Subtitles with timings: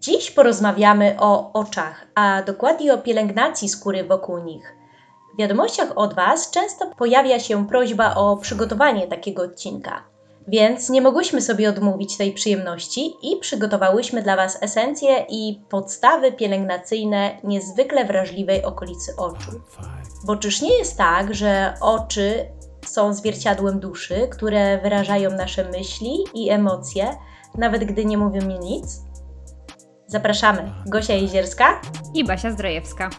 [0.00, 4.76] Dziś porozmawiamy o oczach, a dokładnie o pielęgnacji skóry wokół nich.
[5.34, 10.04] W wiadomościach od Was często pojawia się prośba o przygotowanie takiego odcinka,
[10.48, 17.38] więc nie mogłyśmy sobie odmówić tej przyjemności i przygotowałyśmy dla Was esencje i podstawy pielęgnacyjne
[17.44, 19.50] niezwykle wrażliwej okolicy oczu.
[20.24, 22.46] Bo czyż nie jest tak, że oczy
[22.86, 27.16] są zwierciadłem duszy, które wyrażają nasze myśli i emocje,
[27.54, 29.07] nawet gdy nie mówią mi nic?
[30.08, 31.80] Zapraszamy, Gosia Jezierska
[32.14, 33.10] i Basia Zdrojewska.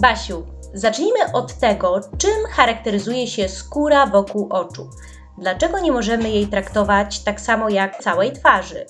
[0.00, 4.90] Basiu, zacznijmy od tego, czym charakteryzuje się skóra wokół oczu.
[5.38, 8.86] Dlaczego nie możemy jej traktować tak samo jak całej twarzy?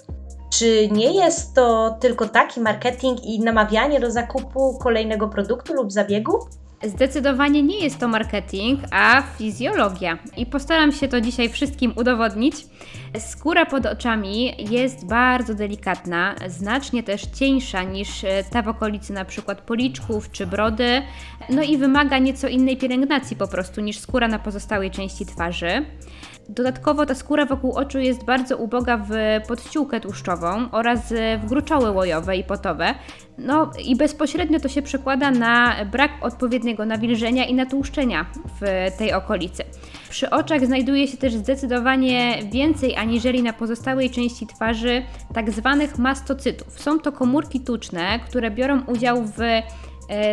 [0.51, 6.39] Czy nie jest to tylko taki marketing i namawianie do zakupu kolejnego produktu lub zabiegu?
[6.82, 10.19] Zdecydowanie nie jest to marketing, a fizjologia.
[10.36, 12.55] I postaram się to dzisiaj wszystkim udowodnić.
[13.19, 19.25] Skóra pod oczami jest bardzo delikatna, znacznie też cieńsza niż e, ta w okolicy na
[19.25, 21.03] przykład policzków czy brody,
[21.50, 25.84] no i wymaga nieco innej pielęgnacji po prostu niż skóra na pozostałej części twarzy.
[26.48, 29.10] Dodatkowo ta skóra wokół oczu jest bardzo uboga w
[29.48, 32.94] podściółkę tłuszczową oraz w gruczoły łojowe i potowe.
[33.38, 38.26] No i bezpośrednio to się przekłada na brak odpowiedniego nawilżenia i natłuszczenia
[38.60, 39.64] w tej okolicy.
[40.10, 45.02] Przy oczach znajduje się też zdecydowanie więcej aniżeli na pozostałej części twarzy
[45.34, 46.80] tak zwanych mastocytów.
[46.80, 49.38] Są to komórki tuczne, które biorą udział w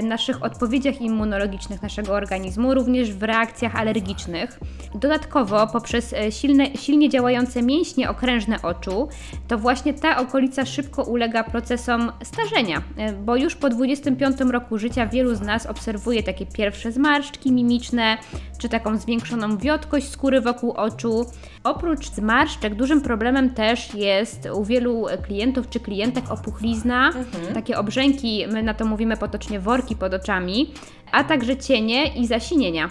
[0.04, 4.60] naszych odpowiedziach immunologicznych naszego organizmu, również w reakcjach alergicznych.
[4.96, 9.08] Dodatkowo poprzez e, silne, silnie działające mięśnie okrężne oczu,
[9.48, 15.08] to właśnie ta okolica szybko ulega procesom starzenia, e, bo już po 25 roku życia
[15.08, 18.18] wielu z nas obserwuje takie pierwsze zmarszczki mimiczne,
[18.58, 21.26] czy taką zwiększoną wiotkość skóry wokół oczu.
[21.64, 27.54] Oprócz zmarszczek dużym problemem też jest u wielu klientów czy klientek opuchlizna, mhm.
[27.54, 30.74] takie obrzęki, my na to mówimy potocznie worki pod oczami,
[31.12, 32.90] a także cienie i zasinienia.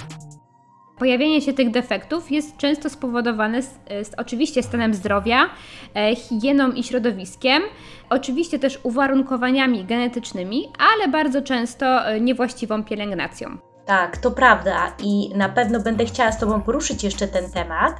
[0.99, 5.51] Pojawienie się tych defektów jest często spowodowane z, z, oczywiście stanem zdrowia,
[5.95, 7.63] e, higieną i środowiskiem,
[8.11, 13.59] oczywiście też uwarunkowaniami genetycznymi, ale bardzo często e, niewłaściwą pielęgnacją.
[13.87, 17.95] Tak, to prawda i na pewno będę chciała z Tobą poruszyć jeszcze ten temat.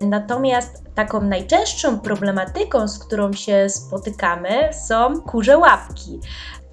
[0.00, 6.20] Natomiast taką najczęstszą problematyką, z którą się spotykamy, są kurze łapki.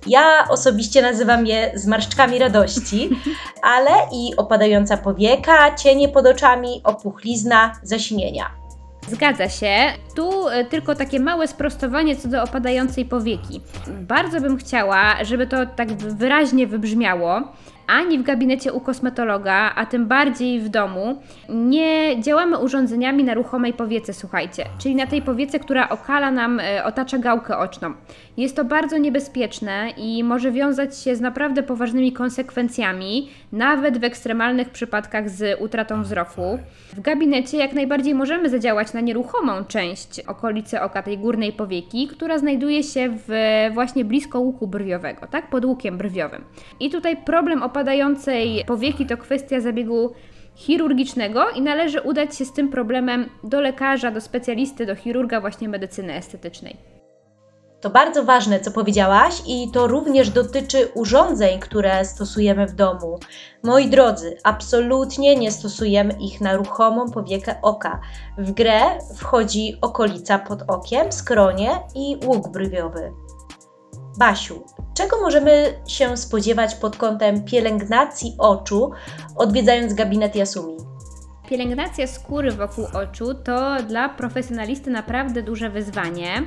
[0.08, 3.10] Ja osobiście nazywam je zmarszczkami radości,
[3.76, 8.60] ale i opadająca powieka, cienie pod oczami, opuchlizna, zasinienia.
[9.08, 9.76] Zgadza się.
[10.16, 13.62] Tu e, tylko takie małe sprostowanie co do opadającej powieki.
[13.88, 17.42] Bardzo bym chciała, żeby to tak wyraźnie wybrzmiało,
[17.90, 23.74] ani w gabinecie u kosmetologa, a tym bardziej w domu, nie działamy urządzeniami na ruchomej
[23.74, 27.94] powiece, słuchajcie, czyli na tej powiece, która okala nam, e, otacza gałkę oczną.
[28.38, 34.70] Jest to bardzo niebezpieczne i może wiązać się z naprawdę poważnymi konsekwencjami, nawet w ekstremalnych
[34.70, 36.60] przypadkach z utratą wzroku.
[36.94, 42.38] W gabinecie jak najbardziej możemy zadziałać na nieruchomą część okolicy oka, tej górnej powieki, która
[42.38, 43.34] znajduje się w,
[43.74, 46.44] właśnie blisko łuku brwiowego, tak, pod łukiem brwiowym.
[46.80, 50.14] I tutaj problem opadający opadającej powieki to kwestia zabiegu
[50.56, 55.70] chirurgicznego i należy udać się z tym problemem do lekarza, do specjalisty, do chirurga właśnie
[55.70, 56.78] medycyny estetycznej.
[57.82, 63.20] To bardzo ważne, co powiedziałaś, i to również dotyczy urządzeń, które stosujemy w domu.
[63.64, 68.02] Moi drodzy, absolutnie nie stosujemy ich na ruchomą powiekę oka.
[68.38, 68.82] W grę
[69.16, 73.12] wchodzi okolica pod okiem, skronie i łuk brwiowy.
[74.20, 74.64] Basiu,
[74.94, 78.92] czego możemy się spodziewać pod kątem pielęgnacji oczu,
[79.36, 80.78] odwiedzając gabinet Yasumi?
[81.50, 86.44] Pielęgnacja skóry wokół oczu to dla profesjonalisty naprawdę duże wyzwanie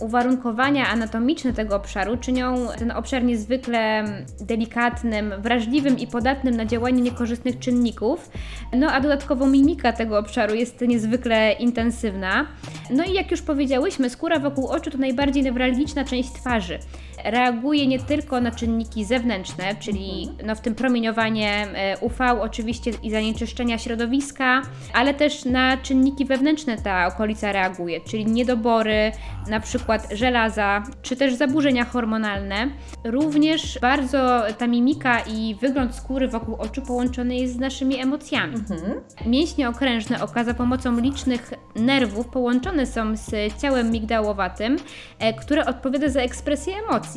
[0.00, 4.04] uwarunkowania anatomiczne tego obszaru czynią ten obszar niezwykle
[4.40, 8.30] delikatnym, wrażliwym i podatnym na działanie niekorzystnych czynników.
[8.72, 12.46] No a dodatkowo mimika tego obszaru jest niezwykle intensywna.
[12.90, 16.78] No i jak już powiedziałyśmy, skóra wokół oczu to najbardziej newralgiczna część twarzy.
[17.24, 23.10] Reaguje nie tylko na czynniki zewnętrzne, czyli no w tym promieniowanie e, UV oczywiście i
[23.10, 24.62] zanieczyszczenia środowiska,
[24.94, 29.12] ale też na czynniki wewnętrzne ta okolica reaguje, czyli niedobory,
[29.48, 32.70] na przykład przykład żelaza, czy też zaburzenia hormonalne.
[33.04, 38.54] Również bardzo ta mimika i wygląd skóry wokół oczu połączony jest z naszymi emocjami.
[38.54, 39.00] Mhm.
[39.26, 44.76] Mięśnie okrężne oka za pomocą licznych nerwów połączone są z ciałem migdałowatym,
[45.18, 47.07] e, które odpowiada za ekspresję emocji.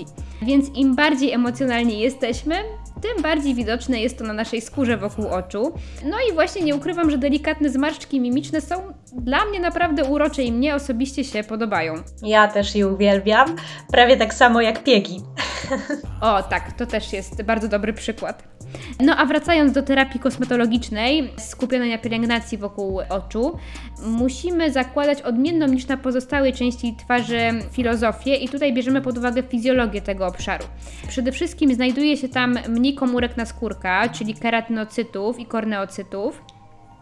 [0.41, 2.55] Więc im bardziej emocjonalni jesteśmy,
[3.01, 5.73] tym bardziej widoczne jest to na naszej skórze wokół oczu.
[6.05, 8.75] No i właśnie nie ukrywam, że delikatne zmarszczki mimiczne są
[9.13, 11.93] dla mnie naprawdę urocze i mnie osobiście się podobają.
[12.23, 13.55] Ja też je uwielbiam,
[13.91, 15.21] prawie tak samo jak piegi.
[16.21, 18.50] O, tak, to też jest bardzo dobry przykład.
[18.99, 23.57] No a wracając do terapii kosmetologicznej, skupionej na pielęgnacji wokół oczu,
[24.05, 27.39] musimy zakładać odmienną niż na pozostałej części twarzy
[27.71, 30.65] filozofię i tutaj bierzemy pod uwagę fizjologię tego obszaru.
[31.07, 36.41] Przede wszystkim znajduje się tam mniej komórek naskórka, czyli keratynocytów i korneocytów.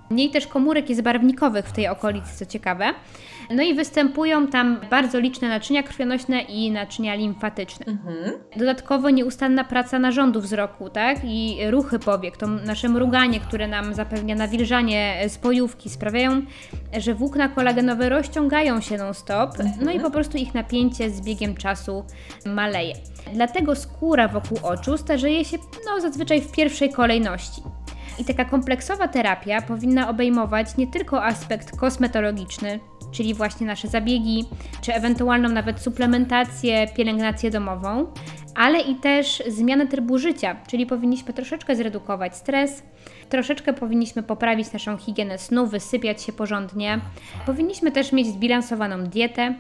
[0.09, 2.93] Mniej też komórek jest barwnikowych w tej okolicy, co ciekawe.
[3.49, 7.85] No i występują tam bardzo liczne naczynia krwionośne i naczynia limfatyczne.
[7.85, 8.33] Mhm.
[8.55, 11.17] Dodatkowo nieustanna praca narządu wzroku, tak?
[11.23, 16.41] I ruchy powiek, to nasze mruganie, które nam zapewnia nawilżanie spojówki, sprawiają,
[16.97, 19.49] że włókna kolagenowe rozciągają się non-stop,
[19.81, 22.05] no i po prostu ich napięcie z biegiem czasu
[22.45, 22.93] maleje.
[23.33, 27.61] Dlatego skóra wokół oczu starzeje się no, zazwyczaj w pierwszej kolejności.
[28.19, 32.79] I taka kompleksowa terapia powinna obejmować nie tylko aspekt kosmetologiczny,
[33.11, 34.45] czyli właśnie nasze zabiegi,
[34.81, 38.07] czy ewentualną nawet suplementację, pielęgnację domową,
[38.55, 42.83] ale i też zmianę trybu życia, czyli powinniśmy troszeczkę zredukować stres,
[43.29, 46.99] troszeczkę powinniśmy poprawić naszą higienę snu, wysypiać się porządnie,
[47.45, 49.55] powinniśmy też mieć zbilansowaną dietę,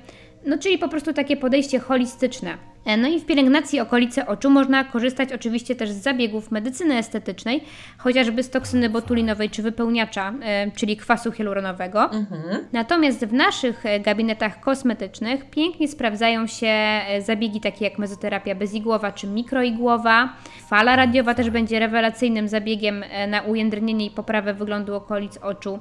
[0.45, 2.57] no czyli po prostu takie podejście holistyczne.
[2.89, 7.63] E, No i w pielęgnacji okolicy oczu można korzystać oczywiście też z zabiegów medycyny estetycznej,
[7.97, 12.03] chociażby z toksyny botulinowej czy wypełniacza, e, czyli kwasu hialuronowego.
[12.03, 12.67] Mhm.
[12.73, 16.73] Natomiast w naszych e, gabinetach kosmetycznych pięknie sprawdzają się
[17.19, 20.33] zabiegi takie jak mezoterapia bezigłowa czy mikroigłowa.
[20.67, 25.79] Fala radiowa też będzie rewelacyjnym zabiegiem na ujędrnienie i poprawę wyglądu okolic oczu.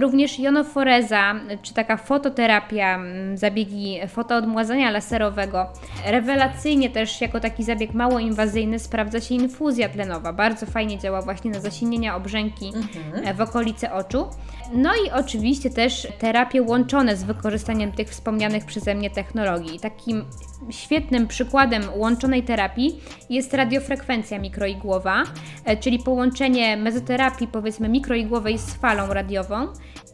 [0.00, 2.98] Również jonoforeza, czy taka fototerapia,
[3.34, 5.66] zabiegi fotoodmładzania laserowego.
[6.06, 10.32] Rewelacyjnie też jako taki zabieg mało inwazyjny sprawdza się infuzja tlenowa.
[10.32, 13.36] Bardzo fajnie działa właśnie na zasinienia obrzęki Mhm.
[13.36, 14.26] w okolicy oczu.
[14.74, 19.80] No i oczywiście też terapie łączone z wykorzystaniem tych wspomnianych przeze mnie technologii.
[19.80, 20.24] Takim
[20.70, 25.22] świetnym przykładem łączonej terapii jest radiofrekwencja mikroigłowa,
[25.64, 29.68] e, czyli połączenie mezoterapii powiedzmy mikroigłowej z falą radiową.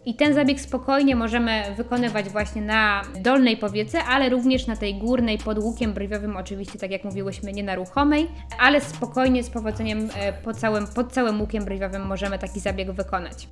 [0.05, 5.39] I ten zabieg spokojnie możemy wykonywać właśnie na dolnej powiece, ale również na tej górnej
[5.39, 8.29] pod łukiem brwiowym, oczywiście tak jak mówiłyśmy, nie na ruchomej,
[8.59, 13.49] ale spokojnie z powodzeniem e, pod całym, pod całym łukiem brwiowym możemy taki zabieg wykonać.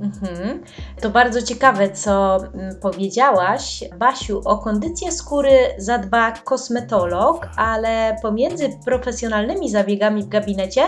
[0.00, 0.62] Mhm.
[1.00, 4.40] To bardzo ciekawe, co mm, powiedziałaś, Basiu.
[4.44, 10.82] O kondycję skóry zadba kosmetolog, ale pomiędzy profesjonalnymi zabiegami w gabinecie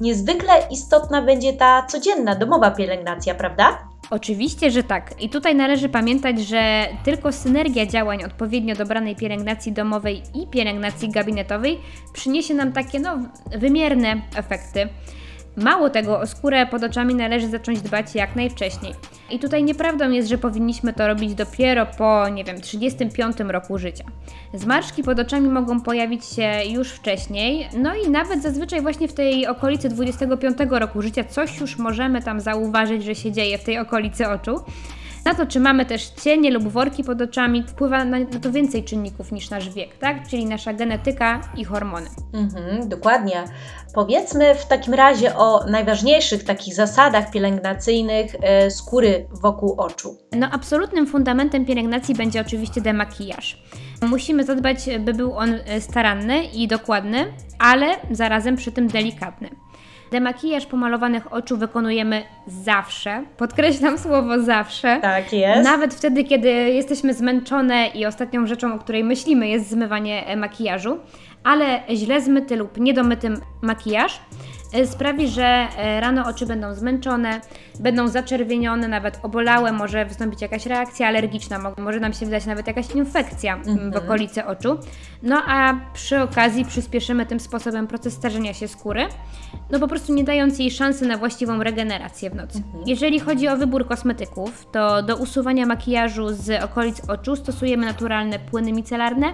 [0.00, 3.78] niezwykle istotna będzie ta codzienna, domowa pielęgnacja, prawda?
[4.10, 5.22] Oczywiście, że tak.
[5.22, 11.80] I tutaj należy pamiętać, że tylko synergia działań odpowiednio dobranej pielęgnacji domowej i pielęgnacji gabinetowej
[12.12, 13.18] przyniesie nam takie no,
[13.58, 14.88] wymierne efekty.
[15.56, 18.94] Mało tego, o skórę pod oczami należy zacząć dbać jak najwcześniej.
[19.30, 24.04] I tutaj nieprawdą jest, że powinniśmy to robić dopiero po, nie wiem, 35 roku życia.
[24.54, 29.46] Zmarszki pod oczami mogą pojawić się już wcześniej, no i nawet zazwyczaj właśnie w tej
[29.46, 34.28] okolicy 25 roku życia coś już możemy tam zauważyć, że się dzieje w tej okolicy
[34.28, 34.60] oczu.
[35.26, 39.32] Na to, czy mamy też cienie lub worki pod oczami, wpływa na to więcej czynników
[39.32, 40.28] niż nasz wiek, tak?
[40.28, 42.06] Czyli nasza genetyka i hormony.
[42.32, 43.44] Mhm, dokładnie.
[43.94, 50.16] Powiedzmy w takim razie o najważniejszych takich zasadach pielęgnacyjnych e, skóry wokół oczu.
[50.32, 53.62] No, absolutnym fundamentem pielęgnacji będzie oczywiście demakijaż.
[54.02, 59.50] Musimy zadbać, by był on e, staranny i dokładny, ale zarazem przy tym delikatny.
[60.10, 64.98] Demakijaż pomalowanych oczu wykonujemy zawsze, podkreślam słowo zawsze.
[65.02, 65.64] Tak jest.
[65.64, 70.98] Nawet wtedy, kiedy jesteśmy zmęczone i ostatnią rzeczą, o której myślimy, jest zmywanie e, makijażu,
[71.44, 73.28] ale źle zmyty lub niedomyty
[73.62, 74.20] makijaż
[74.86, 75.44] sprawi, że
[75.78, 77.40] e, rano oczy będą zmęczone,
[77.80, 82.66] będą zaczerwienione, nawet obolałe, może wystąpić jakaś reakcja alergiczna, mo- może nam się wydać nawet
[82.66, 84.04] jakaś infekcja m, w Mhm.
[84.04, 84.78] okolicy oczu.
[85.22, 89.06] No a przy okazji przyspieszymy tym sposobem proces starzenia się skóry,
[89.70, 92.62] no po prostu nie dając jej szansy na właściwą regenerację w nocy.
[92.86, 98.72] Jeżeli chodzi o wybór kosmetyków, to do usuwania makijażu z okolic oczu stosujemy naturalne płyny
[98.72, 99.26] micelarne,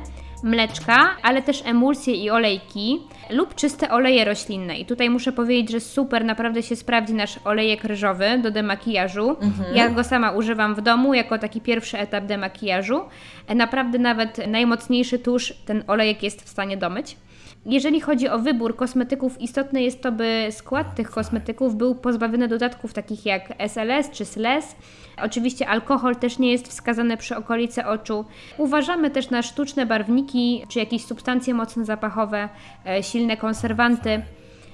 [0.43, 4.79] mleczka, ale też emulsje i olejki lub czyste oleje roślinne.
[4.79, 9.37] I tutaj muszę powiedzieć, że super naprawdę się sprawdzi nasz olejek ryżowy do demakijażu.
[9.75, 13.01] Ja go sama używam w domu jako taki pierwszy etap demakijażu.
[13.47, 17.17] E, Naprawdę nawet najmocniejszy tusz ten olejek jest w stanie domyć.
[17.67, 22.93] Jeżeli chodzi o wybór kosmetyków, istotne jest to, by skład tych kosmetyków był pozbawiony dodatków
[22.93, 24.77] takich jak SLS czy SLS.
[25.23, 28.25] Oczywiście alkohol też nie jest wskazany przy okolicy oczu.
[28.59, 32.49] Uważamy też na sztuczne barwniki czy jakieś substancje mocno zapachowe,
[32.87, 34.23] e, silne konserwanty.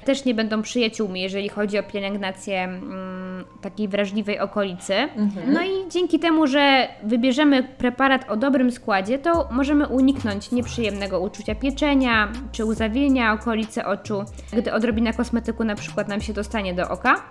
[0.08, 4.94] Też nie będą przyjaciółmi, jeżeli chodzi o pielęgnację mm, takiej wrażliwej okolicy.
[4.94, 5.52] Mhm.
[5.52, 11.54] No i dzięki temu, że wybierzemy preparat o dobrym składzie, to możemy uniknąć nieprzyjemnego uczucia
[11.54, 17.22] pieczenia czy uzawienia okolicy oczu, gdy odrobina kosmetyku na przykład nam się dostanie do oka.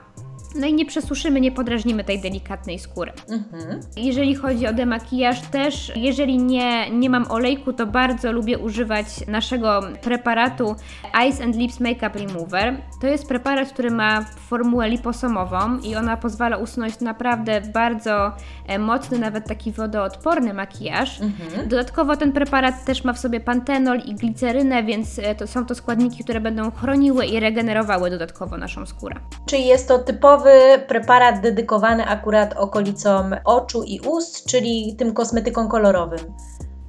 [0.55, 3.11] No i nie przesuszymy, nie podrażnimy tej delikatnej skóry.
[3.29, 3.79] Mhm.
[3.97, 9.81] Jeżeli chodzi o demakijaż też, jeżeli nie, nie mam olejku, to bardzo lubię używać naszego
[10.01, 10.75] preparatu
[11.21, 12.81] Eyes and Lips Makeup Remover.
[13.01, 18.31] To jest preparat, który ma formułę liposomową i ona pozwala usunąć naprawdę bardzo
[18.67, 21.21] e, mocny, nawet taki wodoodporny makijaż.
[21.21, 21.69] Mhm.
[21.69, 25.75] Dodatkowo ten preparat też ma w sobie pantenol i glicerynę, więc e, to są to
[25.75, 29.15] składniki, które będą chroniły i regenerowały dodatkowo naszą skórę.
[29.45, 29.99] Czy jest to
[30.37, 36.19] typowy preparat dedykowany akurat okolicom oczu i ust, czyli tym kosmetykom kolorowym?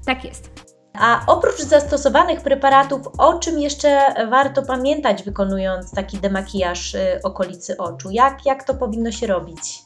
[0.07, 0.69] Tak jest.
[0.95, 8.11] A oprócz zastosowanych preparatów, o czym jeszcze warto pamiętać, wykonując taki demakijaż y, okolicy oczu?
[8.11, 9.83] Jak, jak to powinno się robić?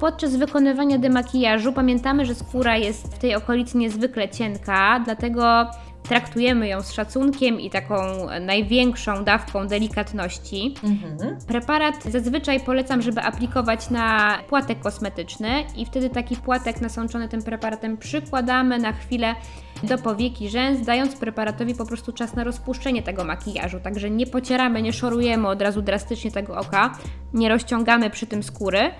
[0.00, 5.66] Podczas wykonywania demakijażu pamiętamy, że skóra jest w tej okolicy niezwykle cienka, dlatego
[6.02, 10.74] traktujemy ją z szacunkiem i taką największą dawką delikatności.
[10.84, 11.38] Mhm.
[11.46, 17.96] Preparat zazwyczaj polecam, żeby aplikować na płatek kosmetyczny i wtedy taki płatek nasączony tym preparatem
[17.96, 19.34] przykładamy na chwilę
[19.82, 23.80] do powieki rzęs, dając preparatowi po prostu czas na rozpuszczenie tego makijażu.
[23.80, 26.98] Także nie pocieramy, nie szorujemy od razu drastycznie tego oka,
[27.34, 28.90] nie rozciągamy przy tym skóry,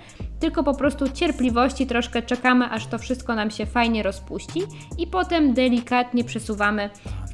[0.41, 4.61] tylko po prostu cierpliwości troszkę czekamy, aż to wszystko nam się fajnie rozpuści
[4.97, 6.89] i potem delikatnie przesuwamy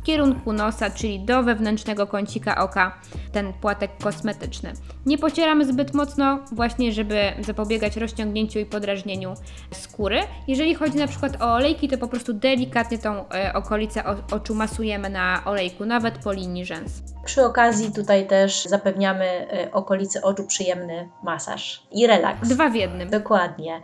[0.07, 2.99] kierunku nosa, czyli do wewnętrznego kącika oka,
[3.31, 4.73] ten płatek kosmetyczny.
[5.05, 9.33] Nie pocieramy zbyt mocno, właśnie żeby zapobiegać rozciągnięciu i podrażnieniu
[9.71, 10.19] skóry.
[10.47, 15.09] Jeżeli chodzi na przykład o olejki, to po prostu delikatnie tą e, okolicę oczu masujemy
[15.09, 16.91] na olejku, nawet po linii rzęs.
[17.25, 22.49] Przy okazji tutaj też zapewniamy y, okolicy oczu przyjemny masaż i relaks.
[22.49, 23.09] Dwa w jednym.
[23.09, 23.81] Dokładnie.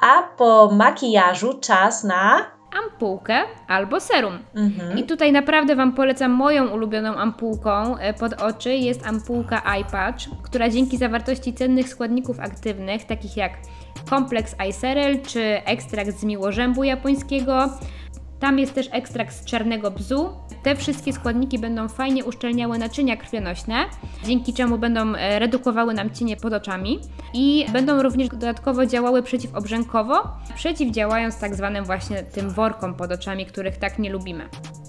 [0.00, 2.53] A po makijażu czas na.
[2.84, 3.34] Ampułkę
[3.68, 4.38] albo serum.
[4.54, 4.98] Mhm.
[4.98, 8.74] I tutaj naprawdę Wam polecam moją ulubioną ampułką e, pod oczy.
[8.74, 13.52] Jest ampułka Eye Patch, która dzięki zawartości cennych składników aktywnych, takich jak
[14.10, 17.68] kompleks iCerel czy ekstrakt z miłożębu japońskiego,
[18.44, 20.30] tam jest też ekstrakt z czarnego bzu.
[20.62, 23.76] Te wszystkie składniki będą fajnie uszczelniały naczynia krwionośne,
[24.24, 26.98] dzięki czemu będą e, redukowały nam cienie pod oczami
[27.34, 30.14] i będą również dodatkowo działały przeciwobrzękowo,
[30.54, 34.48] przeciwdziałając tak zwanym właśnie tym workom pod oczami, których tak nie lubimy.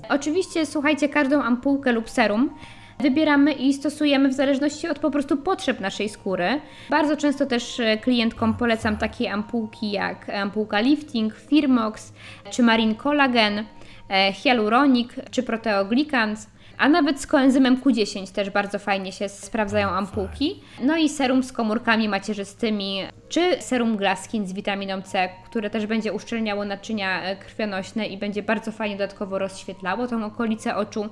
[0.10, 2.50] Oczywiście słuchajcie, każdą ampułkę lub serum
[3.00, 6.62] wybieramy i stosujemy w zależności od po prostu potrzeb naszej skóry.
[6.90, 12.14] Bardzo często też e, klientkom polecam takie ampułki jak ampułka lifting, Firmox
[12.50, 13.66] czy Marine Collagen,
[14.10, 16.48] e, Hyaluronic czy Proteoglycans.
[16.78, 20.62] A nawet z koenzymem Q10 też bardzo fajnie się sprawdzają ampułki.
[20.84, 26.14] No i serum z komórkami macierzystymi, czy serum Glaskin z witaminą C, które też będzie
[26.14, 31.10] uszczelniało naczynia e, krwionośne i będzie bardzo fajnie dodatkowo rozświetlało tą okolicę oczu.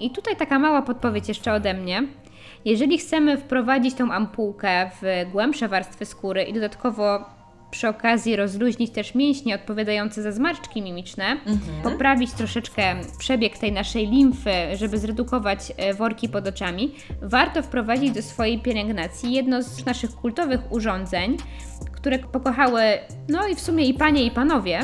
[0.00, 2.02] I tutaj taka mała podpowiedź jeszcze ode mnie.
[2.64, 7.24] Jeżeli chcemy wprowadzić tą ampułkę w głębsze warstwy skóry i dodatkowo
[7.70, 11.58] przy okazji rozluźnić też mięśnie odpowiadające za zmarszczki mimiczne, Mhm.
[11.82, 12.82] poprawić troszeczkę
[13.18, 19.32] przebieg tej naszej limfy, żeby zredukować e, worki pod oczami, warto wprowadzić do swojej pielęgnacji
[19.32, 21.36] jedno z naszych kultowych urządzeń,
[22.00, 22.82] które pokochały,
[23.28, 24.80] no i w sumie i panie i panowie,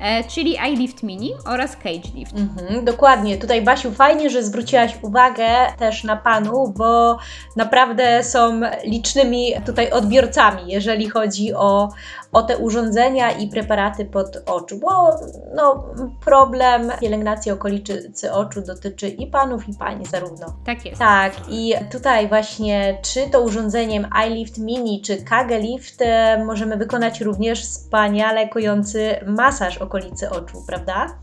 [0.00, 2.36] e, czyli iLift Mini oraz Cage Lift.
[2.36, 3.36] Mhm, dokładnie.
[3.36, 5.46] Tutaj, Basiu, fajnie, że zwróciłaś uwagę
[5.78, 7.18] też na panów, bo
[7.56, 11.88] naprawdę są licznymi tutaj odbiorcami, jeżeli chodzi o,
[12.34, 15.18] o te urządzenia i preparaty pod oczu, bo
[15.54, 15.84] no,
[16.24, 20.46] problem pielęgnacji okolicy oczu dotyczy i panów, i pań zarówno.
[20.64, 20.98] Tak jest.
[20.98, 27.20] Tak, i tutaj właśnie, czy to urządzeniem iLift Mini, czy Kage Lift, e, możemy wykonać
[27.20, 31.18] również wspaniale kojący masaż okolicy oczu, prawda?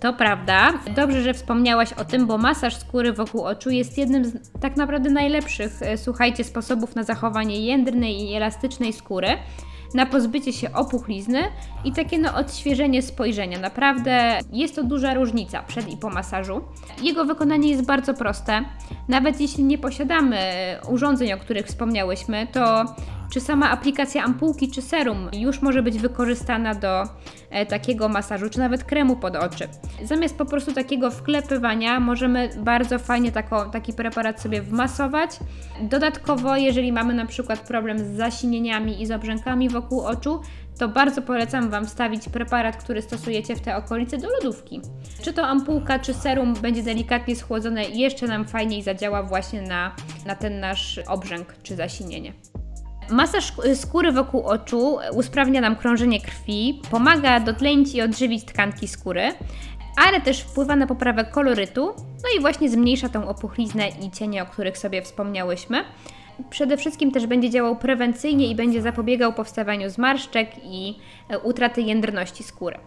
[0.00, 0.72] To prawda.
[0.96, 5.10] Dobrze, że wspomniałaś o tym, bo masaż skóry wokół oczu jest jednym z tak naprawdę
[5.10, 9.28] najlepszych, e, słuchajcie, sposobów na zachowanie jędrnej i elastycznej skóry,
[9.96, 11.42] na pozbycie się opuchlizny
[11.84, 13.58] i takie no odświeżenie spojrzenia.
[13.58, 16.60] Naprawdę jest to duża różnica przed i po masażu.
[17.02, 18.64] Jego wykonanie jest bardzo proste.
[19.08, 20.38] Nawet jeśli nie posiadamy
[20.88, 22.84] urządzeń, o których wspomniałyśmy, to
[23.30, 27.02] czy sama aplikacja ampułki czy serum już może być wykorzystana do
[27.50, 29.68] e, takiego masażu, czy nawet kremu pod oczy.
[30.04, 33.32] Zamiast po prostu takiego wklepywania, możemy bardzo fajnie
[33.72, 35.30] taki preparat sobie wmasować.
[35.80, 40.40] Dodatkowo, jeżeli mamy na przykład problem z zasinieniami i z obrzękami wokół oczu,
[40.78, 44.80] to bardzo polecam Wam wstawić preparat, który stosujecie w te okolice do lodówki.
[45.22, 50.34] Czy to ampułka, czy serum będzie delikatnie schłodzone jeszcze nam fajniej zadziała właśnie na, na
[50.34, 52.32] ten nasz obrzęk czy zasinienie.
[53.10, 59.32] Masaż skóry wokół oczu usprawnia nam krążenie krwi, pomaga dotlenić i odżywić tkanki skóry,
[59.96, 64.46] ale też wpływa na poprawę kolorytu, no i właśnie zmniejsza tą opuchliznę i cienie, o
[64.46, 65.84] których sobie wspomniałyśmy.
[66.50, 70.98] Przede wszystkim też będzie działał prewencyjnie i będzie zapobiegał powstawaniu zmarszczek i
[71.28, 72.78] e, utraty jędrności skóry.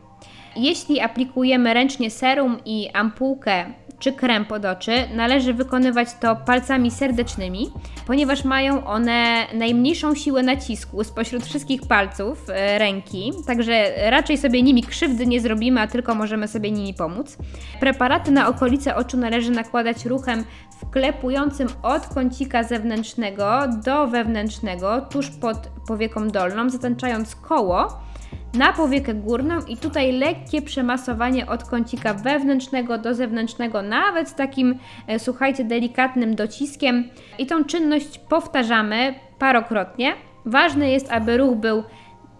[0.55, 3.65] Jeśli aplikujemy ręcznie serum i ampułkę
[3.99, 7.71] czy krem pod oczy, należy wykonywać to palcami serdecznymi,
[8.07, 14.83] ponieważ mają one najmniejszą siłę nacisku spośród wszystkich palców e, ręki, także raczej sobie nimi
[14.83, 17.37] krzywdy nie zrobimy, a tylko możemy sobie nimi pomóc.
[17.79, 20.43] Preparaty na okolice oczu należy nakładać ruchem
[20.81, 28.08] wklepującym od kącika zewnętrznego do wewnętrznego, tuż pod powieką dolną, zatańczając koło
[28.53, 34.79] na powiekę górną i tutaj lekkie przemasowanie od kącika wewnętrznego do zewnętrznego, nawet z takim,
[35.07, 37.09] e, słuchajcie, delikatnym dociskiem.
[37.37, 40.13] I tą czynność powtarzamy parokrotnie.
[40.45, 41.83] Ważne jest, aby ruch był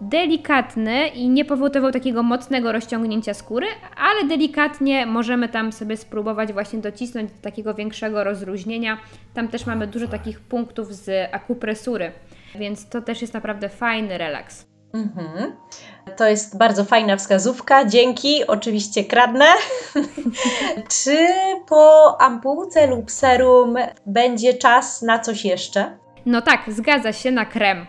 [0.02, 3.68] delikatny i nie powodował takiego mocnego rozciągnięcia skóry,
[3.98, 8.98] ale delikatnie możemy tam sobie spróbować właśnie docisnąć do takiego większego rozluźnienia.
[9.34, 12.12] Tam też mamy dużo takich punktów z akupresury,
[12.56, 14.79] więc to też jest naprawdę fajny relaks.
[14.94, 15.56] Mhm.
[16.18, 17.86] To jest bardzo fajna wskazówka.
[17.86, 19.46] Dzięki, oczywiście kradnę.
[21.04, 21.28] Czy
[21.68, 25.98] po ampułce lub serum będzie czas na coś jeszcze?
[26.26, 27.86] No tak, zgadza się na krem.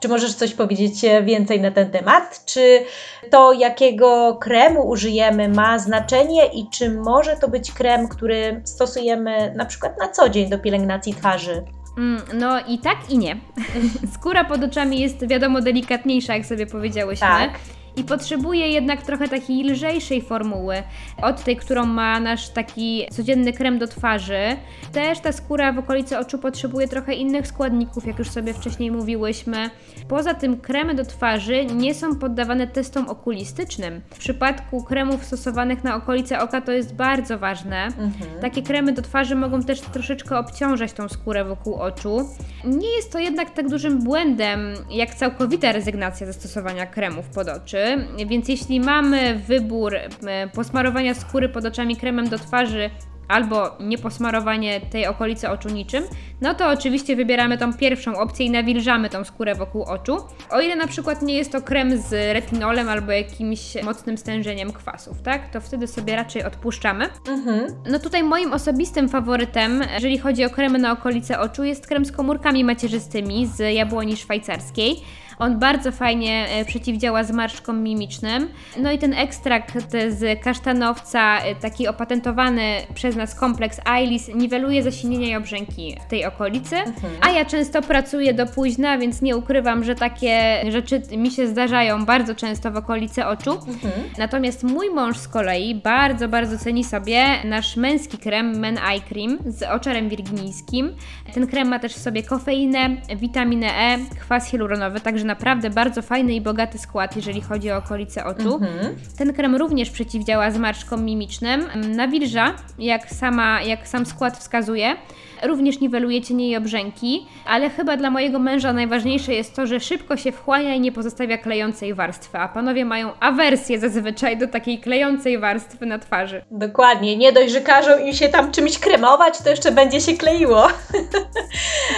[0.00, 0.94] Czy możesz coś powiedzieć
[1.24, 2.44] więcej na ten temat?
[2.44, 2.84] Czy
[3.30, 9.64] to, jakiego kremu użyjemy, ma znaczenie i czy może to być krem, który stosujemy na
[9.64, 11.64] przykład na co dzień do pielęgnacji twarzy?
[11.98, 13.36] Mm, no i tak i nie.
[14.14, 17.26] Skóra pod oczami jest wiadomo delikatniejsza, jak sobie powiedziałyśmy.
[17.26, 17.50] Tak
[17.98, 20.82] i potrzebuje jednak trochę takiej lżejszej formuły
[21.22, 24.56] od tej, którą ma nasz taki codzienny krem do twarzy.
[24.92, 29.70] Też ta skóra w okolicy oczu potrzebuje trochę innych składników, jak już sobie wcześniej mówiłyśmy.
[30.08, 34.00] Poza tym kremy do twarzy nie są poddawane testom okulistycznym.
[34.10, 37.84] W przypadku kremów stosowanych na okolice oka to jest bardzo ważne.
[37.86, 38.40] Mhm.
[38.40, 42.28] Takie kremy do twarzy mogą też troszeczkę obciążać tą skórę wokół oczu.
[42.64, 47.87] Nie jest to jednak tak dużym błędem, jak całkowita rezygnacja ze stosowania kremów pod oczy
[48.26, 52.90] więc jeśli mamy wybór e, posmarowania skóry pod oczami kremem do twarzy
[53.28, 56.04] albo nieposmarowanie tej okolicy oczu niczym,
[56.40, 60.16] no to oczywiście wybieramy tą pierwszą opcję i nawilżamy tą skórę wokół oczu.
[60.50, 65.22] O ile na przykład nie jest to krem z retinolem albo jakimś mocnym stężeniem kwasów,
[65.22, 65.50] tak?
[65.52, 67.08] To wtedy sobie raczej odpuszczamy.
[67.28, 67.66] Mhm.
[67.90, 72.12] No tutaj moim osobistym faworytem, jeżeli chodzi o kremy na okolice oczu, jest krem z
[72.12, 74.96] komórkami macierzystymi z jabłoni szwajcarskiej.
[75.38, 78.48] On bardzo fajnie e, przeciwdziała zmarszczkom mimicznym.
[78.76, 79.72] No i ten ekstrakt
[80.08, 82.62] z kasztanowca, e, taki opatentowany
[82.94, 86.76] przez nas kompleks Ailis, niweluje zasinienia i obrzęki w tej okolicy.
[86.76, 87.12] Mhm.
[87.20, 92.04] A ja często pracuję do późna, więc nie ukrywam, że takie rzeczy mi się zdarzają
[92.04, 93.52] bardzo często w okolicy oczu.
[93.52, 93.92] Mhm.
[94.18, 99.38] Natomiast mój mąż z kolei bardzo, bardzo ceni sobie nasz męski krem Men Eye Cream
[99.46, 100.96] z oczarem wirginijskim.
[101.34, 106.34] Ten krem ma też w sobie kofeinę, witaminę E, kwas hialuronowy, także naprawdę bardzo fajny
[106.34, 108.54] i bogaty skład, jeżeli chodzi o okolice oczu.
[108.54, 108.96] Mhm.
[109.18, 111.64] Ten krem również przeciwdziała zmarszczkom mimicznym,
[111.96, 114.96] nawilża, jak, sama, jak sam skład wskazuje,
[115.42, 120.16] również niweluje cienie i obrzęki, ale chyba dla mojego męża najważniejsze jest to, że szybko
[120.16, 125.38] się wchłania i nie pozostawia klejącej warstwy, a panowie mają awersję zazwyczaj do takiej klejącej
[125.38, 126.44] warstwy na twarzy.
[126.50, 130.66] Dokładnie, nie dość, że każą im się tam czymś kremować, to jeszcze będzie się kleiło.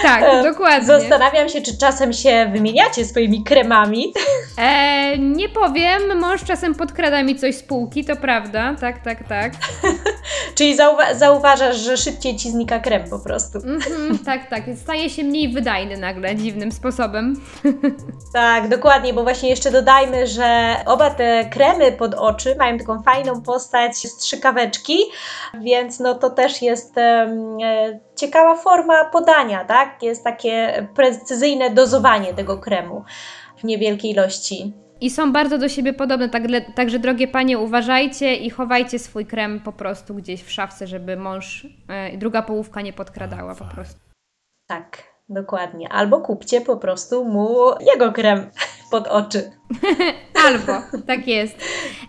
[0.02, 0.86] Tak, e, dokładnie.
[0.86, 4.12] Zastanawiam się, czy czasem się wymieniacie swoimi kremami.
[4.58, 9.52] E, nie powiem, mąż czasem podkrada mi coś z półki, to prawda, tak, tak, tak.
[10.56, 13.58] Czyli zauwa zauważasz, że szybciej ci znika krem po prostu prostu.
[13.58, 14.62] Mm-hmm, tak, tak.
[14.82, 17.34] Staje się mniej wydajny nagle, dziwnym sposobem.
[18.32, 23.42] Tak, dokładnie, bo właśnie jeszcze dodajmy, że oba te kremy pod oczy mają taką fajną
[23.42, 24.98] postać strzykaweczki,
[25.60, 27.58] więc no to też jest um,
[28.16, 30.02] ciekawa forma podania, tak?
[30.02, 33.04] Jest takie precyzyjne dozowanie tego kremu
[33.58, 34.72] w niewielkiej ilości.
[35.00, 39.60] I są bardzo do siebie podobne, także, także drogie panie, uważajcie i chowajcie swój krem
[39.60, 44.00] po prostu gdzieś w szafce, żeby mąż, e, druga połówka nie podkradała po prostu.
[44.66, 45.88] Tak, dokładnie.
[45.88, 47.56] Albo kupcie po prostu mu
[47.92, 48.50] jego krem
[48.90, 49.50] pod oczy.
[50.46, 50.72] Albo,
[51.06, 51.56] tak jest.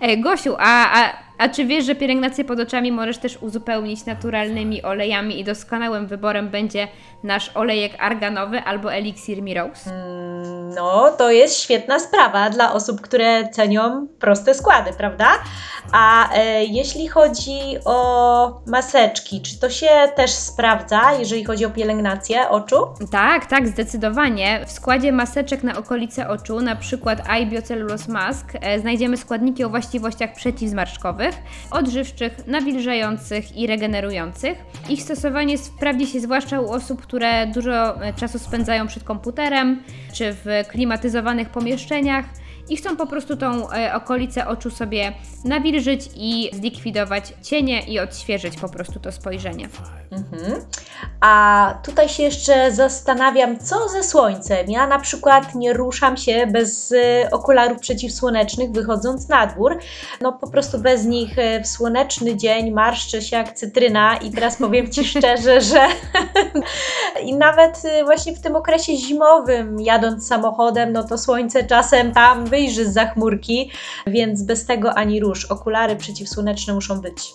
[0.01, 4.83] E, Gosiu, a, a, a czy wiesz, że pielęgnację pod oczami możesz też uzupełnić naturalnymi
[4.83, 6.87] olejami i doskonałym wyborem będzie
[7.23, 9.91] nasz olejek arganowy albo eliksir Mirose?
[9.91, 15.27] Mm, No, to jest świetna sprawa dla osób, które cenią proste składy, prawda?
[15.93, 22.49] A e, jeśli chodzi o maseczki, czy to się też sprawdza, jeżeli chodzi o pielęgnację
[22.49, 22.75] oczu?
[23.11, 24.65] Tak, tak, zdecydowanie.
[24.65, 30.33] W składzie maseczek na okolice oczu, na przykład iBiocellulose Mask, e, znajdziemy składniki o właściwościach
[30.33, 31.35] przeciwzmarszczkowych,
[31.71, 34.57] odżywczych, nawilżających i regenerujących.
[34.89, 40.33] Ich stosowanie sprawdzi się zwłaszcza u osób, które dużo e, czasu spędzają przed komputerem czy
[40.33, 42.25] w klimatyzowanych pomieszczeniach
[42.69, 45.13] i chcą po prostu tą e, okolicę oczu sobie
[45.45, 49.69] nawilżyć i zlikwidować cienie i odświeżyć po prostu to spojrzenie.
[50.11, 50.61] Mhm.
[51.21, 54.69] A tutaj się jeszcze zastanawiam, co ze słońcem.
[54.69, 59.79] Ja na przykład nie ruszam się bez e, okularów przeciwsłonecznych, wychodząc na dwór.
[60.21, 64.57] No po prostu bez nich e, w słoneczny dzień marszczę się jak cytryna i teraz
[64.57, 65.87] powiem Ci szczerze, że
[67.25, 72.85] i nawet właśnie w tym okresie zimowym, jadąc samochodem, no to słońce czasem tam wyjrzy
[72.85, 73.71] z za chmurki,
[74.07, 75.45] więc bez tego ani rusz.
[75.45, 77.33] Okulary przeciwsłoneczne muszą być.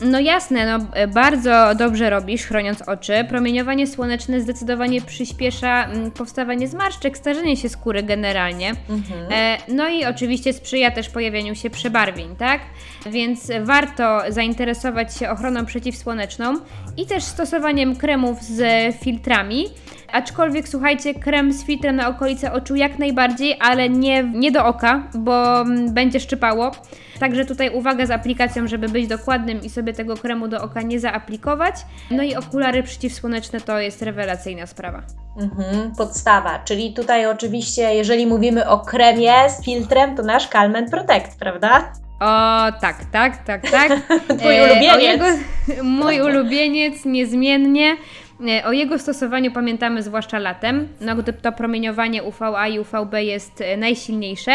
[0.00, 3.24] No jasne, no e, bardzo dobrze robisz, chroniąc oczy.
[3.28, 8.70] Promieniowanie słoneczne zdecydowanie przyspiesza mm, powstawanie zmarszczek, starzenie się skóry generalnie.
[8.70, 9.32] Mhm.
[9.32, 12.60] E, no i oczywiście sprzyja też pojawianiu się przebarwień, tak?
[13.06, 16.54] Więc warto zainteresować się ochroną przeciwsłoneczną
[16.96, 18.62] i też stosowaniem kremów z
[18.96, 19.64] filtrami.
[20.12, 25.02] Aczkolwiek słuchajcie, krem z filtrem na okolice oczu jak najbardziej, ale nie, nie do oka,
[25.14, 26.72] bo mm, będzie szczypało.
[27.18, 31.00] Także tutaj uwaga z aplikacją, żeby być dokładnym i sobie tego kremu do oka nie
[31.00, 31.74] zaaplikować.
[32.10, 35.02] No i okulary przeciwsłoneczne to jest rewelacyjna sprawa.
[35.40, 41.38] Mhm, podstawa, czyli tutaj oczywiście, jeżeli mówimy o kremie z filtrem, to nasz Calmen Protect,
[41.38, 41.92] prawda?
[42.20, 43.92] O, tak, tak, tak, tak.
[44.38, 45.22] Twój E, ulubieniec.
[45.22, 47.96] O jego, mój ulubieniec, niezmiennie.
[48.40, 53.60] E, O jego stosowaniu pamiętamy zwłaszcza latem, no gdy to promieniowanie UVA i UVB jest
[53.60, 54.52] e, najsilniejsze,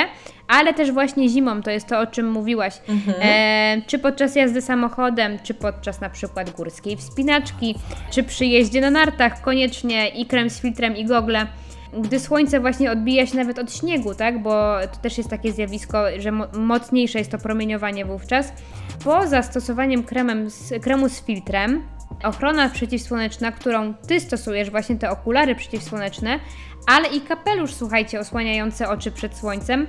[0.47, 2.73] ale też właśnie zimą, to jest to o czym mówiłaś.
[3.21, 7.75] E, czy podczas jazdy samochodem, czy podczas na przykład górskiej wspinaczki,
[8.11, 11.47] czy przy jeździe na nartach, koniecznie i krem z filtrem i gogle.
[12.01, 14.41] Gdy słońce właśnie odbija się nawet od śniegu, tak?
[14.41, 18.53] Bo to też jest takie zjawisko, że mo- mocniejsze jest to promieniowanie wówczas.
[19.03, 21.81] Po zastosowaniem kremem z, kremu z filtrem,
[22.23, 26.39] ochrona przeciwsłoneczna, którą Ty stosujesz, właśnie te okulary przeciwsłoneczne,
[26.87, 29.87] ale i kapelusz, słuchajcie, osłaniający oczy przed słońcem,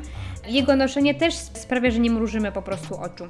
[0.48, 3.28] jego noszenie też sprawia, że nie mrużymy po prostu oczu.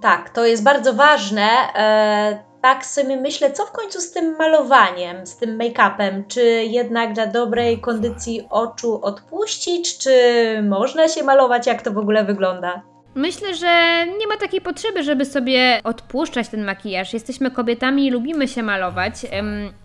[0.00, 1.48] Tak, to jest bardzo ważne.
[1.74, 6.22] E, tak sobie myślę, co w końcu z tym malowaniem, z tym make-upem?
[6.28, 10.12] Czy jednak dla dobrej kondycji oczu odpuścić, czy
[10.68, 11.66] można się malować?
[11.66, 12.91] Jak to w ogóle wygląda?
[13.14, 17.12] Myślę, że nie ma takiej potrzeby, żeby sobie odpuszczać ten makijaż.
[17.12, 19.14] Jesteśmy kobietami i lubimy się malować.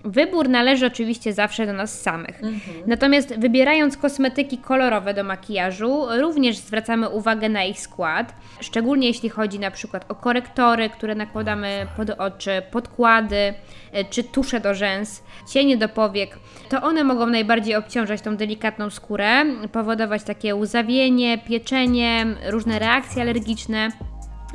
[0.03, 2.41] Wybór należy oczywiście zawsze do nas samych.
[2.85, 9.59] Natomiast wybierając kosmetyki kolorowe do makijażu, również zwracamy uwagę na ich skład, szczególnie jeśli chodzi
[9.59, 13.53] na przykład o korektory, które nakładamy pod oczy, podkłady
[13.91, 16.39] e, czy tusze do rzęs, cienie do powiek.
[16.69, 23.91] To one mogą najbardziej obciążać tą delikatną skórę, powodować takie łzawienie, pieczenie, różne reakcje alergiczne.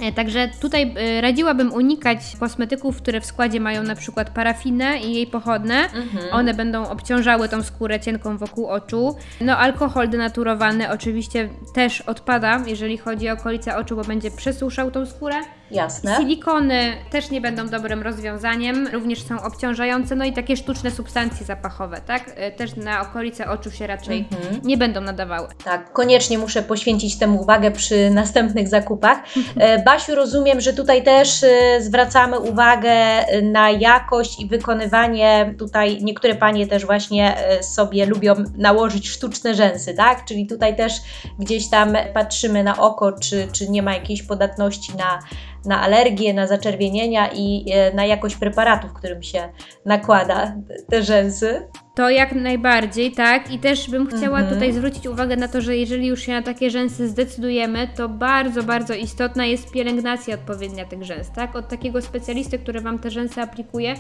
[0.01, 5.15] E, Także tutaj e, radziłabym unikać kosmetyków, które w składzie mają na przykład parafinę i
[5.15, 5.89] jej pochodne.
[6.33, 9.17] One będą obciążały tą skórę cienką wokół oczu.
[9.41, 15.07] No alkohol denaturowany oczywiście też odpada, jeżeli chodzi o okolice oczu, bo będzie przesuszał tą
[15.07, 15.37] skórę.
[15.73, 16.17] Jasne.
[16.17, 22.01] Silikony też nie będą dobrym rozwiązaniem, również są obciążające, no i takie sztuczne substancje zapachowe,
[22.07, 22.33] tak?
[22.37, 24.29] E, Też na okolice oczu się raczej
[24.65, 25.49] nie będą nadawały.
[25.65, 29.19] Tak, koniecznie muszę poświęcić temu uwagę przy następnych zakupach.
[29.57, 32.95] E, Basiu, rozumiem, że tutaj też e, zwracamy uwagę
[33.43, 35.55] na jakość i wykonywanie.
[35.59, 40.25] Tutaj niektóre panie też właśnie sobie lubią nałożyć sztuczne rzęsy, tak?
[40.25, 40.93] Czyli tutaj też
[41.39, 45.19] gdzieś tam patrzymy na oko, czy, czy nie ma jakiejś podatności na,
[45.67, 49.49] na alergie, na zaczerwienienia i e, na jakość preparatów, którym się
[49.87, 50.57] nakłada
[50.91, 51.69] te rzęsy.
[51.95, 53.51] To jak najbardziej, tak.
[53.53, 54.49] I też bym chciała Mhm.
[54.55, 58.63] tutaj zwrócić uwagę na to, że jeżeli już się na takie rzęsy zdecydujemy, to bardzo,
[58.63, 61.57] bardzo istotna jest pielęgnacja odpowiednia tych rzęs, tak?
[61.57, 63.95] Od takiego specjalisty, który Wam te rzęsy aplikuje,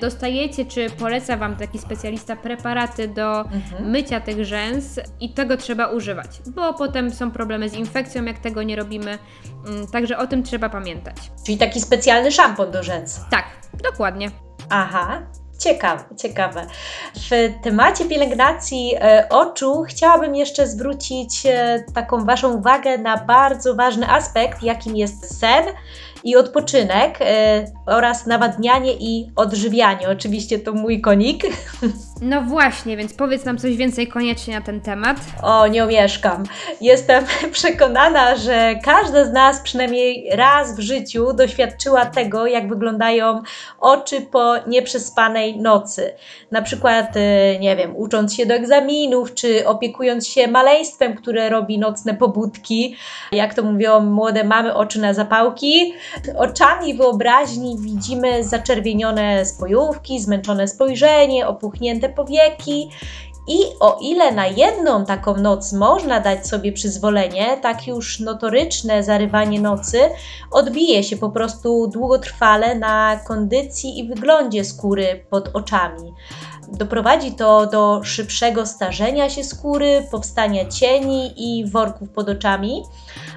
[0.00, 3.90] dostajecie, czy poleca Wam taki specjalista preparaty do Mhm.
[3.90, 8.62] mycia tych rzęs i tego trzeba używać, bo potem są problemy z infekcją, jak tego
[8.62, 9.18] nie robimy.
[9.66, 11.16] Mm, Także o tym trzeba pamiętać.
[11.46, 13.20] Czyli taki specjalny szampon do rzęs.
[13.30, 13.44] Tak,
[13.90, 14.30] dokładnie.
[14.70, 15.22] Aha,
[15.58, 16.66] Ciekawe, ciekawe.
[17.30, 17.30] W
[17.62, 24.62] temacie pielęgnacji e, oczu chciałabym jeszcze zwrócić e, taką Waszą uwagę na bardzo ważny aspekt,
[24.62, 25.64] jakim jest sen
[26.24, 30.08] i odpoczynek e, oraz nawadnianie i odżywianie.
[30.08, 31.42] Oczywiście to mój konik.
[32.20, 35.16] No właśnie, więc powiedz nam coś więcej koniecznie na ten temat.
[35.42, 36.42] O, nie omieszkam.
[36.80, 43.42] Jestem przekonana, że każda z nas przynajmniej raz w życiu doświadczyła tego, jak wyglądają
[43.80, 46.12] oczy po nieprzespanej nocy.
[46.50, 51.78] Na przykład, e, nie wiem, ucząc się do egzaminów, czy opiekując się maleństwem, które robi
[51.78, 52.96] nocne pobudki.
[53.32, 55.94] Jak to mówią młode mamy, oczy na zapałki.
[56.36, 62.90] Oczami wyobraźni widzimy zaczerwienione spojówki, zmęczone spojrzenie, opuchnięte powieki.
[63.48, 69.60] I o ile na jedną taką noc można dać sobie przyzwolenie, tak już notoryczne zarywanie
[69.60, 69.98] nocy
[70.50, 76.12] odbije się po prostu długotrwale na kondycji i wyglądzie skóry pod oczami.
[76.72, 82.82] Doprowadzi to do szybszego starzenia się skóry, powstania cieni i worków pod oczami.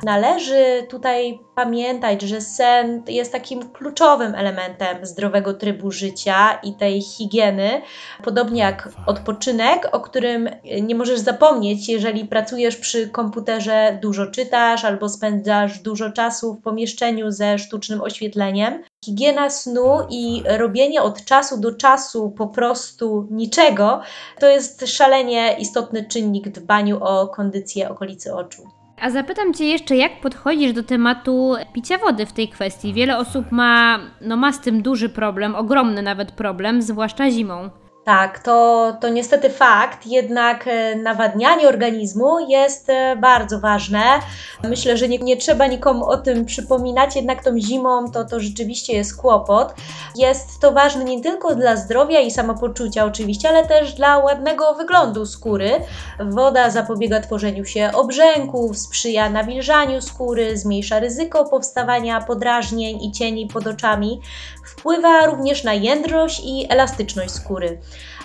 [0.04, 7.82] Należy tutaj pamiętać, że sen jest takim kluczowym elementem zdrowego trybu życia i tej higieny,
[8.24, 10.50] podobnie jak odpoczynek, o którym
[10.82, 17.32] nie możesz zapomnieć, jeżeli pracujesz przy komputerze, dużo czytasz albo spędzasz dużo czasu w pomieszczeniu
[17.32, 18.84] ze sztucznym oświetleniem.
[19.06, 24.02] Higiena snu i robienie od czasu do czasu po prostu niczego
[24.40, 28.64] to jest szalenie istotny czynnik w dbaniu o kondycję okolicy oczu.
[29.02, 32.94] A zapytam Cię jeszcze, jak podchodzisz do tematu picia wody w tej kwestii?
[32.94, 37.70] Wiele osób ma, no ma z tym duży problem, ogromny nawet problem, zwłaszcza zimą.
[38.08, 44.04] Tak, to, to niestety fakt, jednak e, nawadnianie organizmu jest e, bardzo ważne.
[44.64, 48.94] Myślę, że nie, nie, trzeba nikomu o tym przypominać, jednak tą zimą to, to rzeczywiście
[48.94, 49.74] jest kłopot.
[50.16, 55.26] Jest to ważne nie tylko dla zdrowia i samopoczucia oczywiście, ale też dla ładnego wyglądu
[55.26, 55.72] skóry.
[56.20, 63.68] Woda zapobiega tworzeniu się obrzęków, sprzyja nawilżaniu skóry, zmniejsza ryzyko powstawania podrażnień i cieni pod
[63.68, 64.22] oczami.
[64.66, 67.80] Wpływa również na jędrość i elastyczność skóry.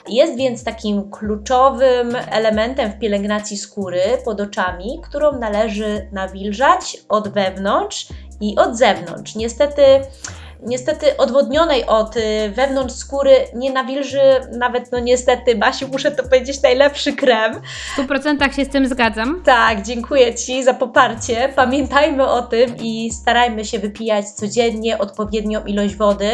[0.09, 8.09] Jest więc takim kluczowym elementem w pielęgnacji skóry pod oczami, którą należy nawilżać od wewnątrz
[8.41, 9.35] i od zewnątrz.
[9.35, 9.83] Niestety
[10.63, 12.21] niestety odwodnionej od y,
[12.55, 14.21] wewnątrz skóry nie nawilży
[14.53, 17.61] nawet, no niestety, Basiu, muszę to powiedzieć, najlepszy krem.
[17.97, 19.43] W 100% się z tym zgadzam.
[19.45, 21.53] Tak, dziękuję Ci za poparcie.
[21.57, 26.31] Pamiętajmy o tym i starajmy się wypijać codziennie odpowiednią ilość wody.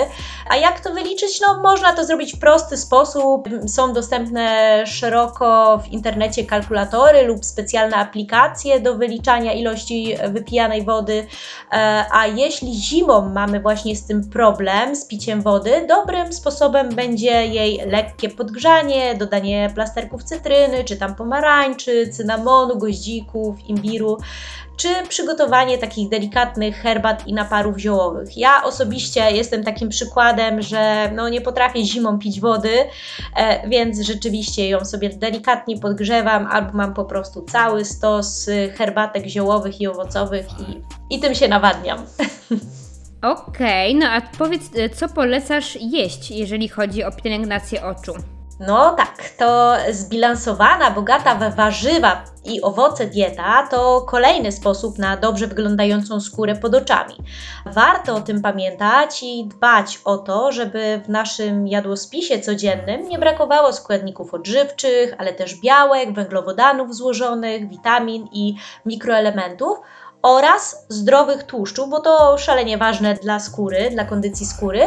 [0.50, 1.40] A jak to wyliczyć?
[1.40, 3.48] No, można to zrobić w prosty sposób.
[3.66, 11.26] Są dostępne szeroko w internecie kalkulatory lub specjalne aplikacje do wyliczania ilości wypijanej wody.
[11.72, 17.46] E, a jeśli zimą mamy właśnie z tym problem z piciem wody, dobrym sposobem będzie
[17.46, 24.18] jej lekkie podgrzanie, dodanie plasterków cytryny, czy tam pomarańczy, cynamonu, goździków, imbiru,
[24.78, 28.36] czy przygotowanie takich delikatnych herbat i naparów ziołowych.
[28.36, 32.84] Ja osobiście jestem takim przykładem, że no nie potrafię zimą pić wody,
[33.36, 39.80] e, więc rzeczywiście ją sobie delikatnie podgrzewam, albo mam po prostu cały stos herbatek ziołowych
[39.80, 40.82] i owocowych i,
[41.14, 41.98] i tym się nawadniam.
[43.22, 48.14] Okej, okay, no a powiedz, e, co polecasz jeść, jeżeli chodzi o pielęgnację oczu?
[48.60, 55.46] No tak, to zbilansowana, bogata we warzywa i owoce dieta to kolejny sposób na dobrze
[55.46, 57.14] wyglądającą skórę pod oczami.
[57.66, 63.72] Warto o tym pamiętać i dbać o to, żeby w naszym jadłospisie codziennym nie brakowało
[63.72, 68.54] składników odżywczych, ale też białek, węglowodanów złożonych, witamin i
[68.86, 69.78] mikroelementów
[70.22, 74.82] oraz zdrowych tłuszczów, bo to szalenie ważne dla skóry, dla kondycji skóry.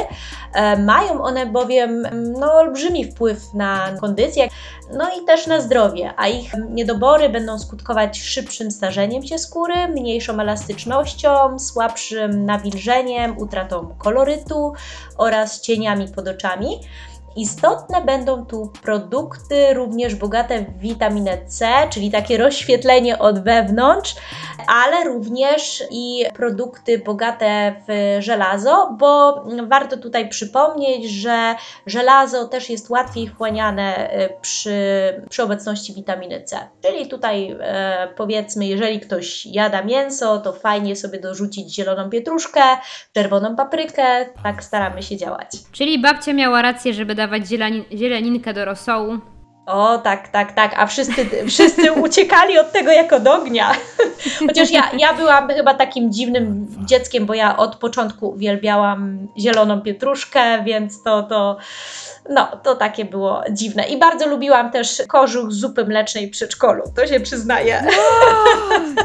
[0.54, 2.08] E, mają one bowiem
[2.40, 4.48] no, olbrzymi wpływ na kondycję,
[4.94, 10.40] no i też na zdrowie, a ich niedobory będą skutkować szybszym starzeniem się skóry, mniejszą
[10.40, 14.74] elastycznością, słabszym nawilżeniem, utratą kolorytu
[15.18, 16.80] oraz cieniami pod oczami.
[17.36, 24.16] Istotne będą tu produkty również bogate w witaminę C, czyli takie rozświetlenie od wewnątrz,
[24.68, 32.90] ale również i produkty bogate w żelazo, bo warto tutaj przypomnieć, że żelazo też jest
[32.90, 34.76] łatwiej wchłaniane e, przy,
[35.30, 36.58] przy obecności witaminy C.
[36.82, 42.62] Czyli tutaj e, powiedzmy, jeżeli ktoś jada mięso, to fajnie sobie dorzucić zieloną pietruszkę,
[43.14, 45.48] czerwoną paprykę, tak staramy się działać.
[45.72, 47.48] Czyli babcia miała rację, żeby dawać
[47.92, 49.18] zieleninkę do rosołu.
[49.66, 53.72] O, tak, tak, tak, a wszyscy, wszyscy uciekali od tego jak od ognia.
[54.48, 60.64] Chociaż ja, ja byłam chyba takim dziwnym dzieckiem, bo ja od początku uwielbiałam zieloną pietruszkę,
[60.64, 61.58] więc to, to,
[62.30, 63.84] no, to takie było dziwne.
[63.84, 67.84] I bardzo lubiłam też kożuch z zupy mlecznej w przedszkolu, to się przyznaję.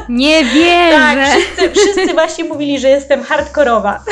[0.09, 1.31] Nie Tak, wierzę!
[1.31, 4.03] wszyscy, wszyscy właśnie mówili, że jestem hardkorowa.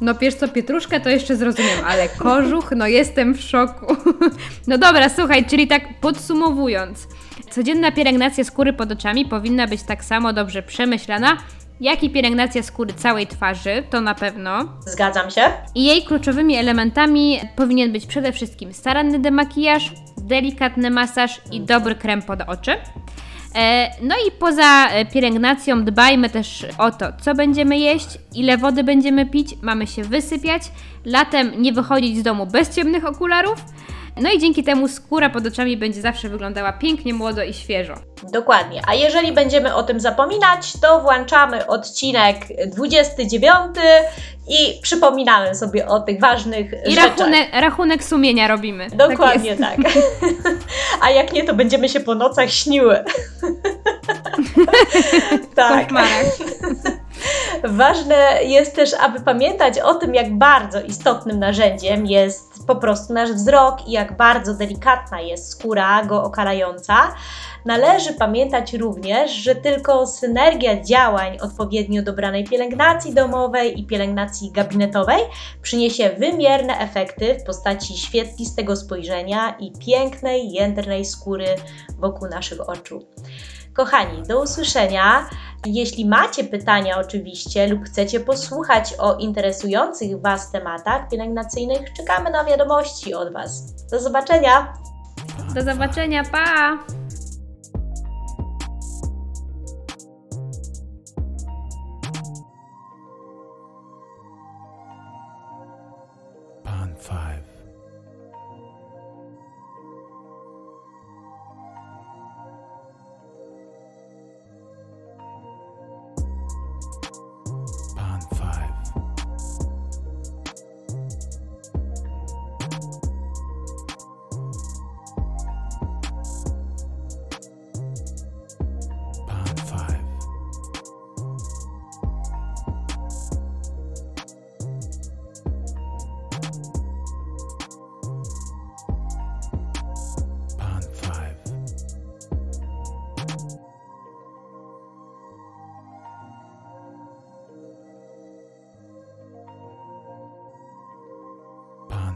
[0.00, 3.96] No wiesz co, pietruszkę to jeszcze zrozumiem, ale kożuch, no jestem w szoku.
[4.66, 7.08] No dobra, słuchaj, czyli tak podsumowując.
[7.50, 11.36] Codzienna pielęgnacja skóry pod oczami powinna być tak samo dobrze przemyślana,
[11.80, 14.64] jak i pielęgnacja skóry całej twarzy, to na pewno.
[14.86, 15.42] Zgadzam się.
[15.74, 22.22] I jej kluczowymi elementami powinien być przede wszystkim staranny demakijaż, delikatny masaż i dobry krem
[22.22, 22.76] pod oczy.
[23.54, 28.84] E, No i poza e, pielęgnacją dbajmy też o to, co będziemy jeść, ile wody
[28.84, 30.62] będziemy pić, mamy się wysypiać,
[31.04, 33.64] latem nie wychodzić z domu bez ciemnych okularów.
[34.20, 37.94] No i dzięki temu skóra pod oczami będzie zawsze wyglądała pięknie, młodo i świeżo.
[38.32, 38.82] Dokładnie.
[38.86, 43.52] A jeżeli będziemy o tym zapominać, to włączamy odcinek 29
[44.48, 47.18] i przypominamy sobie o tych ważnych I rzeczach.
[47.18, 48.90] rachunek, rachunek sumienia robimy.
[48.90, 49.62] Tak Dokładnie jest.
[49.62, 49.76] tak.
[51.04, 53.04] A jak nie, to będziemy się po nocach śniły.
[55.54, 55.88] Tak.
[57.64, 63.32] Ważne jest też, aby pamiętać o tym, jak bardzo istotnym narzędziem jest po prostu nasz
[63.32, 67.14] wzrok i jak bardzo delikatna jest skóra go okalająca.
[67.64, 75.22] Należy pamiętać również, że tylko synergia działań odpowiednio dobranej pielęgnacji domowej i pielęgnacji gabinetowej
[75.62, 81.46] przyniesie wymierne efekty w postaci świetlistego spojrzenia i pięknej, jędrnej skóry
[81.98, 83.06] wokół naszych oczu.
[83.72, 85.30] Kochani, do usłyszenia.
[85.66, 93.14] Jeśli macie pytania oczywiście lub chcecie posłuchać o interesujących Was tematach pielęgnacyjnych, czekamy na wiadomości
[93.14, 93.74] od Was.
[93.90, 94.72] Do zobaczenia!
[95.54, 96.78] Do zobaczenia, pa!
[106.64, 107.08] Pond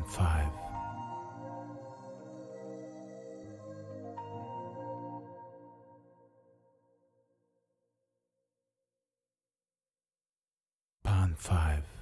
[0.07, 0.54] five,